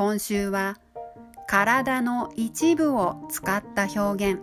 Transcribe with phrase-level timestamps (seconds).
[0.00, 0.78] 今週は
[1.46, 4.40] 体の一部を使った表現。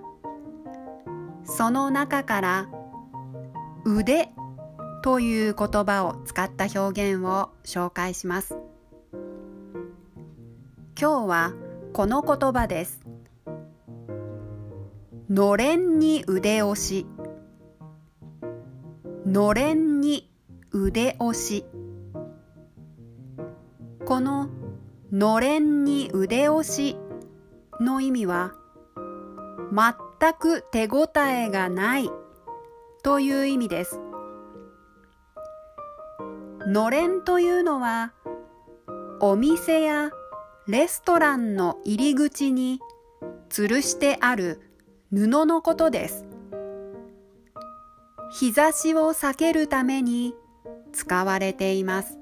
[1.46, 2.70] その中から
[3.84, 4.30] 腕
[5.02, 8.56] という言葉を使った表現を紹介します。
[10.96, 11.54] 今日は
[11.92, 13.02] この言葉です。
[15.28, 17.08] のれんに腕押し。
[19.26, 20.32] のれんに
[20.72, 21.66] 腕押し。
[24.06, 24.50] この
[25.12, 26.98] のれんに腕押し
[27.80, 28.54] の意味は
[29.72, 32.10] 全く手応えがない
[33.04, 34.02] という意味です。
[36.68, 38.12] のれんというのは
[39.22, 40.12] お店や
[40.68, 42.82] レストランの入り口に
[43.48, 44.62] 吊るしてある
[45.12, 46.26] 布のことです。
[48.32, 50.36] 日差しを避けるために
[50.92, 52.20] 使われています。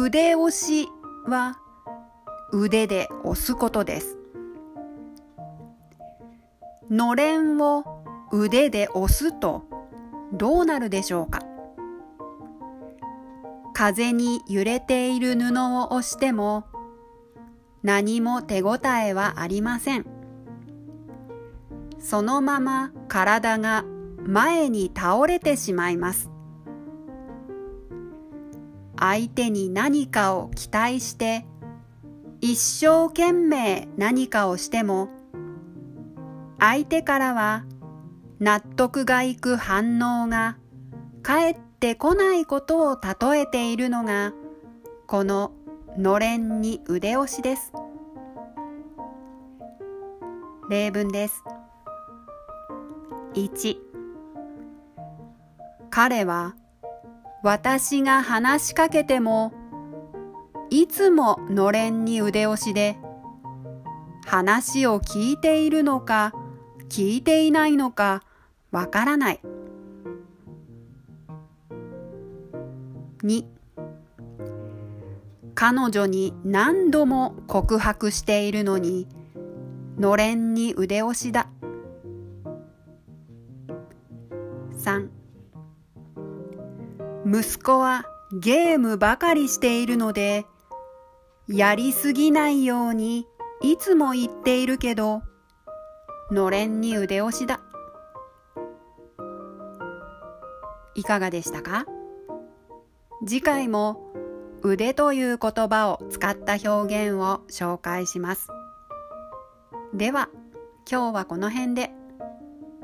[0.00, 0.88] 腕押し
[1.26, 1.58] は
[2.52, 4.16] 腕で押すことです。
[6.88, 7.82] のれんを
[8.30, 9.64] 腕で押すと
[10.32, 11.40] どうなるでしょうか？
[13.74, 16.64] 風に揺れている布を押しても
[17.82, 20.06] 何も手応えはありません。
[21.98, 23.84] そのまま体が
[24.22, 26.30] 前に倒れてしまいます。
[29.00, 31.46] 相手に何かを期待して
[32.40, 35.08] 一生懸命何かをしても
[36.58, 37.64] 相手からは
[38.40, 40.56] 納得がいく反応が
[41.22, 44.32] 返ってこないことを例えているのが
[45.06, 45.52] この
[45.96, 47.72] のれんに腕押しです。
[50.70, 51.42] 例文です。
[53.34, 53.76] 1
[55.90, 56.54] 彼は
[57.42, 59.52] 私が話しかけても
[60.70, 62.96] いつものれんに腕押しで
[64.26, 66.32] 話を聞いているのか
[66.88, 68.22] 聞いていないのか
[68.70, 69.40] わからない。
[73.22, 73.44] 2
[75.54, 79.08] 彼女に何度も告白しているのに
[79.98, 81.48] のれんに腕押しだ。
[84.78, 85.17] 3
[87.26, 90.46] 息子はゲームばかりしているので
[91.48, 93.26] やりすぎないように
[93.62, 95.22] いつも言っているけど
[96.30, 97.60] のれんに腕押しだ。
[100.94, 101.86] いかがでしたか？
[103.26, 104.12] 次回も
[104.62, 108.48] 腕という言葉を使った表現を紹介します。
[109.94, 110.28] では
[110.90, 111.90] 今日はこの辺で。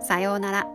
[0.00, 0.66] さようなら。